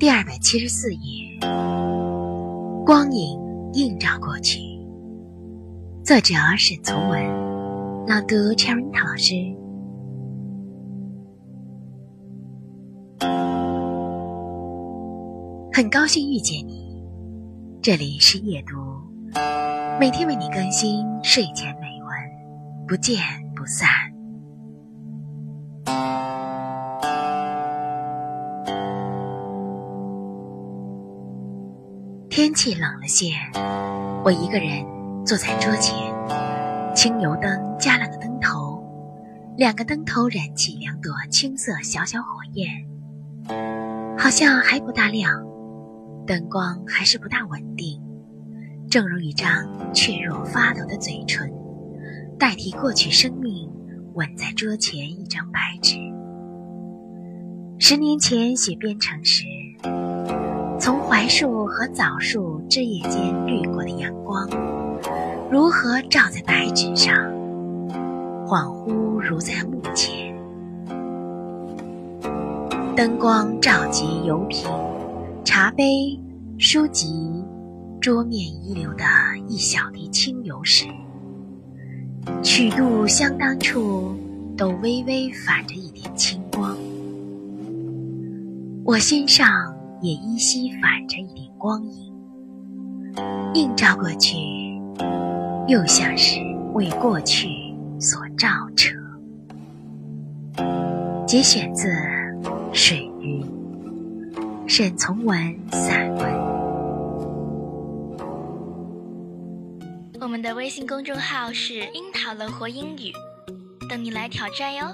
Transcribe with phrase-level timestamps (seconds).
[0.00, 1.38] 第二百七十四页，
[2.86, 3.38] 光影
[3.74, 4.58] 映照过去。
[6.02, 7.22] 作者沈从文，
[8.06, 9.34] 朗读 Cherry 老师。
[15.70, 17.04] 很高兴遇见你，
[17.82, 18.78] 这里是夜读，
[20.00, 23.18] 每天为你更新睡前美文，不见
[23.54, 23.86] 不散。
[32.30, 33.32] 天气冷了些，
[34.24, 34.86] 我一个人
[35.26, 35.92] 坐在桌前，
[36.94, 38.80] 轻油灯加了个灯头，
[39.56, 42.68] 两个灯头燃起两朵青色小小火焰，
[44.16, 45.44] 好像还不大亮，
[46.24, 48.00] 灯光还是不大稳定，
[48.88, 51.52] 正如一张怯弱发抖的嘴唇，
[52.38, 53.68] 代替过去生命
[54.14, 55.96] 吻在桌前一张白纸。
[57.80, 59.42] 十年前写编程时。
[61.20, 64.48] 从槐树和枣树枝叶间掠过的阳光，
[65.50, 67.14] 如何照在白纸上，
[68.46, 70.34] 恍惚如在目前。
[72.96, 74.66] 灯光照及油瓶、
[75.44, 76.18] 茶杯、
[76.58, 77.44] 书籍、
[78.00, 79.04] 桌面遗留的
[79.46, 80.86] 一小滴清油时，
[82.42, 84.16] 曲度相当处
[84.56, 86.74] 都微微反着一点青光。
[88.86, 89.76] 我心上。
[90.02, 92.12] 也依稀反着一点光影，
[93.54, 94.36] 映照过去，
[95.68, 96.40] 又像是
[96.72, 97.48] 为过去
[97.98, 98.96] 所照彻。
[101.26, 101.88] 节选自
[102.72, 103.44] 《水云》，
[104.68, 105.36] 沈从文
[105.70, 106.30] 散文。
[110.20, 113.12] 我们的微信公众号是“樱桃乐活英语”，
[113.88, 114.86] 等你来挑战哟。